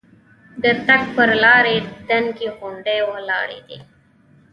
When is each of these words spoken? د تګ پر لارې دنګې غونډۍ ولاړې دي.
د 0.63 0.65
تګ 0.87 1.01
پر 1.15 1.29
لارې 1.43 1.75
دنګې 2.09 2.49
غونډۍ 2.57 2.99
ولاړې 3.11 3.59
دي. 3.67 3.77